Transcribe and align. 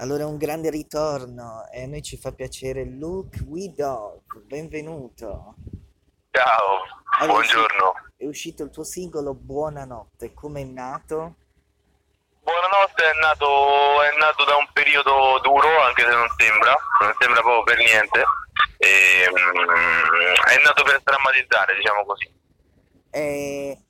Allora, 0.00 0.26
un 0.26 0.36
grande 0.36 0.70
ritorno 0.70 1.66
e 1.72 1.82
a 1.82 1.86
noi 1.88 2.02
ci 2.02 2.16
fa 2.16 2.30
piacere 2.30 2.84
Luke 2.84 3.40
Widolf, 3.40 4.22
benvenuto. 4.44 5.56
Ciao, 6.30 6.84
Allora, 7.18 7.32
buongiorno. 7.32 7.94
è 8.16 8.24
uscito 8.24 8.62
il 8.62 8.70
tuo 8.70 8.84
singolo 8.84 9.34
Buonanotte, 9.34 10.34
come 10.34 10.60
è 10.60 10.64
nato? 10.64 11.34
Buonanotte 12.44 13.04
è 13.10 13.18
nato, 13.20 14.02
è 14.02 14.16
nato 14.18 14.44
da 14.44 14.54
un 14.54 14.68
periodo 14.72 15.40
duro, 15.42 15.80
anche 15.80 16.02
se 16.02 16.14
non 16.14 16.28
sembra, 16.36 16.76
non 17.00 17.14
sembra 17.18 17.40
proprio 17.40 17.64
per 17.64 17.78
niente. 17.78 18.24
E, 18.76 19.26
mm, 19.28 20.34
è 20.46 20.62
nato 20.62 20.84
per 20.84 21.02
drammatizzare, 21.02 21.74
diciamo 21.74 22.04
così. 22.04 22.32
E, 23.10 23.82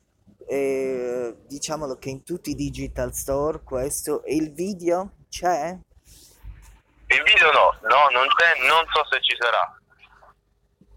e, 0.47 1.35
diciamolo 1.45 1.99
che 1.99 2.09
in 2.09 2.23
tutti 2.23 2.49
i 2.49 2.55
digital 2.55 3.13
store 3.13 3.61
questo 3.61 4.23
e 4.23 4.33
il 4.33 4.51
video 4.51 5.11
c'è? 5.29 5.77
Il 7.11 7.23
video 7.23 7.51
no, 7.51 7.75
no, 7.81 8.09
non 8.11 8.27
c'è, 8.35 8.67
non 8.67 8.85
so 8.93 9.03
se 9.09 9.21
ci 9.21 9.35
sarà. 9.39 9.75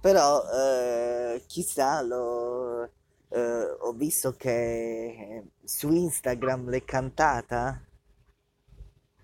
Però 0.01 0.43
eh, 0.53 1.45
chissà, 1.47 2.03
lo, 2.03 2.85
eh, 3.31 3.77
ho 3.81 3.93
visto 3.93 4.37
che 4.37 5.43
su 5.65 5.91
Instagram 5.91 6.69
l'hai 6.69 6.85
cantata. 6.85 7.81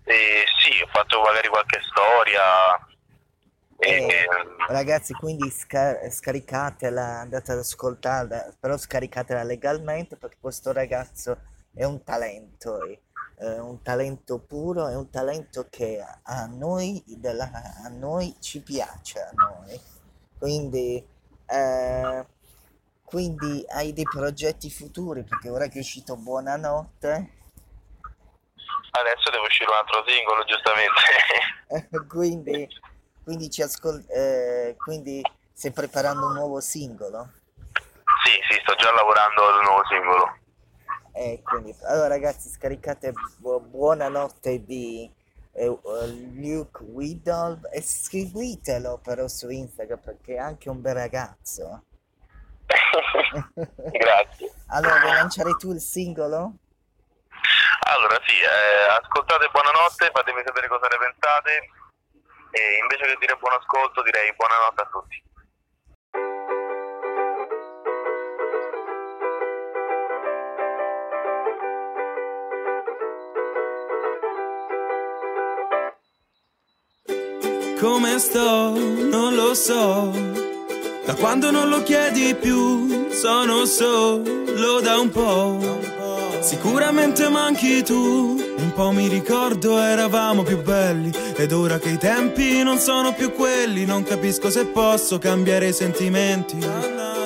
E 0.03 0.43
sì, 0.59 0.81
ho 0.81 0.87
fatto 0.91 1.21
magari 1.21 1.47
qualche 1.49 1.79
storia. 1.91 2.41
E, 3.77 4.07
Eh, 4.07 4.27
ragazzi, 4.67 5.13
quindi 5.13 5.49
sca- 5.51 6.09
scaricatela, 6.09 7.19
andate 7.19 7.51
ad 7.51 7.59
ascoltarla, 7.59 8.55
però 8.59 8.77
scaricatela 8.77 9.43
legalmente 9.43 10.17
perché 10.17 10.37
questo 10.41 10.71
ragazzo 10.71 11.37
è 11.73 11.83
un 11.83 12.03
talento, 12.03 12.83
è, 12.83 12.99
è 13.39 13.57
un 13.57 13.81
talento 13.81 14.39
puro, 14.39 14.87
è 14.89 14.95
un 14.95 15.09
talento 15.09 15.67
che 15.69 16.03
a 16.23 16.45
noi, 16.45 17.01
della- 17.07 17.49
a 17.83 17.87
noi 17.87 18.35
ci 18.39 18.61
piace, 18.61 19.21
a 19.21 19.31
noi. 19.33 19.79
Quindi, 20.37 21.05
eh, 21.45 22.25
quindi 23.03 23.65
hai 23.69 23.93
dei 23.93 24.03
progetti 24.03 24.69
futuri 24.69 25.23
perché 25.23 25.49
ora 25.49 25.67
che 25.67 25.77
è 25.77 25.79
uscito 25.79 26.17
Buonanotte, 26.17 27.37
adesso 28.91 29.29
deve 29.31 29.45
uscire 29.45 29.69
un 29.69 29.77
altro 29.77 30.03
singolo, 30.05 30.43
giustamente. 30.43 32.07
quindi, 32.07 32.67
quindi 33.23 33.49
ci 33.49 33.61
ascol- 33.61 34.05
eh, 34.09 34.75
quindi 34.77 35.21
stai 35.53 35.71
preparando 35.71 36.27
un 36.27 36.33
nuovo 36.33 36.59
singolo. 36.59 37.31
sì, 38.25 38.31
sì, 38.49 38.59
sto 38.63 38.75
già 38.75 38.91
lavorando 38.91 39.57
un 39.59 39.63
nuovo 39.63 39.85
singolo. 39.87 40.38
E 41.13 41.41
quindi, 41.43 41.75
allora 41.83 42.07
ragazzi, 42.07 42.49
scaricate 42.49 43.13
Bu- 43.37 43.59
Buonanotte 43.59 44.63
di 44.63 45.11
eh, 45.53 45.65
Luke 45.65 46.83
Widolf 46.83 47.67
e 47.71 47.81
seguitelo 47.81 48.99
però 49.03 49.27
su 49.27 49.49
Instagram 49.49 49.99
perché 49.99 50.35
è 50.35 50.39
anche 50.39 50.69
un 50.69 50.81
bel 50.81 50.93
ragazzo. 50.93 51.83
Grazie. 53.91 54.53
Allora, 54.67 54.99
vuoi 54.99 55.13
lanciare 55.13 55.51
tu 55.57 55.71
il 55.71 55.81
singolo? 55.81 56.53
Allora 57.89 58.19
sì, 58.25 58.37
eh, 58.37 59.01
ascoltate 59.01 59.49
buonanotte, 59.51 60.11
fatemi 60.13 60.43
sapere 60.45 60.67
cosa 60.67 60.87
ne 60.87 60.97
pensate 60.97 61.69
e 62.51 62.77
invece 62.81 63.05
che 63.05 63.17
dire 63.19 63.35
buon 63.37 63.53
ascolto 63.53 64.03
direi 64.03 64.33
buonanotte 64.35 64.81
a 64.81 64.89
tutti. 64.91 65.23
Come 77.79 78.19
sto? 78.19 78.73
Non 78.73 79.35
lo 79.35 79.53
so. 79.53 80.11
Da 81.05 81.15
quando 81.15 81.49
non 81.49 81.69
lo 81.69 81.81
chiedi 81.81 82.35
più, 82.35 83.09
sono 83.09 83.63
solo 83.63 84.81
da 84.81 84.99
un 84.99 85.09
po'. 85.09 85.79
Sicuramente 86.41 87.29
manchi 87.29 87.81
tu. 87.81 88.37
Un 88.57 88.73
po' 88.73 88.91
mi 88.91 89.07
ricordo 89.07 89.77
eravamo 89.77 90.43
più 90.43 90.61
belli. 90.61 91.09
Ed 91.37 91.53
ora 91.53 91.79
che 91.79 91.91
i 91.91 91.97
tempi 91.97 92.61
non 92.63 92.79
sono 92.79 93.13
più 93.13 93.31
quelli, 93.31 93.85
non 93.85 94.03
capisco 94.03 94.49
se 94.49 94.65
posso 94.65 95.17
cambiare 95.17 95.69
i 95.69 95.73
sentimenti. 95.73 96.57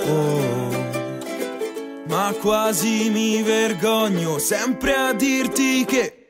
Oh. 0.08 0.70
Ma 2.10 2.32
quasi 2.40 3.10
mi 3.10 3.42
vergogno 3.42 4.38
sempre 4.38 4.94
a 4.94 5.14
dirti 5.14 5.84
che 5.84 6.23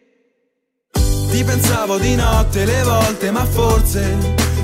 ti 1.33 1.43
pensavo 1.43 1.97
di 1.97 2.13
notte 2.13 2.63
le 2.63 2.83
volte, 2.83 3.31
ma 3.31 3.43
forse 3.43 4.15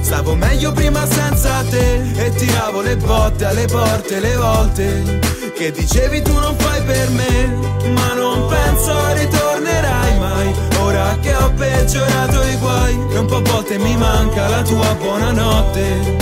stavo 0.02 0.36
meglio 0.36 0.72
prima 0.72 1.04
senza 1.08 1.64
te 1.68 2.14
e 2.14 2.30
tiravo 2.30 2.82
le 2.82 2.96
botte 2.96 3.46
alle 3.46 3.66
porte 3.66 4.20
le 4.20 4.36
volte 4.36 5.20
che 5.56 5.72
dicevi 5.72 6.22
tu 6.22 6.32
non 6.32 6.56
fai 6.58 6.84
per 6.84 7.10
me, 7.10 7.48
ma 7.92 8.14
non 8.14 8.46
penso 8.48 8.94
ritornerai 9.14 10.20
mai. 10.20 10.54
Ora 10.82 11.18
che 11.20 11.34
ho 11.34 11.52
peggiorato 11.54 12.44
i 12.44 12.56
guai 12.58 13.00
e 13.14 13.18
un 13.18 13.26
po' 13.26 13.38
a 13.38 13.42
volte 13.42 13.80
mi 13.80 13.98
manca 13.98 14.48
la 14.48 14.62
tua 14.62 14.94
buonanotte. 14.94 16.18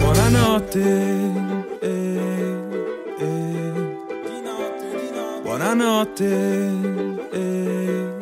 Buonanotte. 0.00 0.80
eh, 1.80 2.18
eh. 3.20 3.72
Buonanotte. 5.42 6.26
eh. 7.32 8.21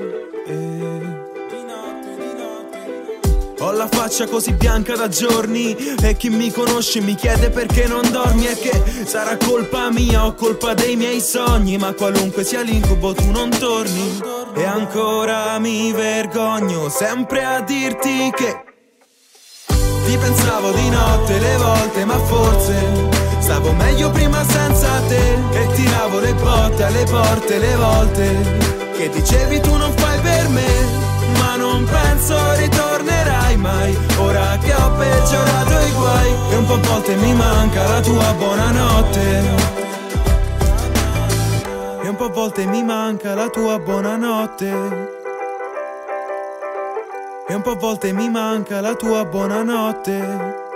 La 3.81 3.89
faccia 3.91 4.27
così 4.27 4.53
bianca 4.53 4.95
da 4.95 5.09
giorni 5.09 5.75
e 5.75 6.15
chi 6.15 6.29
mi 6.29 6.53
conosce 6.53 7.01
mi 7.01 7.15
chiede 7.15 7.49
perché 7.49 7.87
non 7.87 8.03
dormi 8.11 8.47
e 8.47 8.55
che 8.55 9.07
sarà 9.07 9.39
colpa 9.39 9.91
mia 9.91 10.27
o 10.27 10.35
colpa 10.35 10.75
dei 10.75 10.97
miei 10.97 11.19
sogni, 11.23 11.79
ma 11.79 11.95
qualunque 11.95 12.45
sia 12.45 12.61
l'incubo 12.61 13.15
tu 13.15 13.31
non 13.31 13.49
torni. 13.49 14.21
E 14.55 14.65
ancora 14.65 15.59
mi 15.59 15.93
vergogno 15.93 16.91
sempre 16.91 17.43
a 17.43 17.63
dirti 17.63 18.31
che 18.37 18.65
ti 20.05 20.17
pensavo 20.19 20.73
di 20.73 20.91
notte 20.91 21.39
le 21.39 21.57
volte, 21.57 22.05
ma 22.05 22.19
forse 22.19 23.09
stavo 23.39 23.73
meglio 23.73 24.11
prima 24.11 24.45
senza 24.47 25.01
te. 25.09 25.39
E 25.53 25.73
tiravo 25.73 26.19
le 26.19 26.35
botte 26.35 26.83
alle 26.83 27.05
porte 27.05 27.59
le 27.59 27.77
volte 27.77 28.59
che 28.95 29.09
dicevi 29.09 29.59
tu 29.61 29.75
non 29.75 29.91
fai 29.97 30.21
per 30.21 30.49
me. 30.51 31.10
Ma 31.39 31.57
non 31.57 31.85
penso 31.85 32.37
ritornerai 32.57 33.57
mai. 33.57 33.97
Ora 34.19 34.59
che 34.59 34.75
ho 34.75 34.91
peggiorato 34.97 35.87
i 35.87 35.93
guai. 35.93 36.35
E 36.51 36.57
un 36.57 36.67
po' 36.67 36.75
a 36.75 36.79
volte 36.79 37.15
mi 37.17 37.35
manca 37.35 37.87
la 37.89 38.01
tua 38.01 38.33
buonanotte. 38.35 39.79
E 42.03 42.09
un 42.09 42.17
po' 42.17 42.25
a 42.25 42.31
volte 42.31 42.67
mi 42.67 42.83
manca 42.83 43.35
la 43.35 43.49
tua 43.49 43.79
buonanotte. 43.79 45.19
E 47.49 47.55
un 47.55 47.63
po' 47.63 47.73
a 47.73 47.77
volte 47.77 48.13
mi 48.13 48.29
manca 48.31 48.81
la 48.81 48.95
tua 48.95 49.25
buonanotte. 49.25 50.69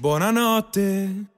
Buonanotte. 0.00 1.37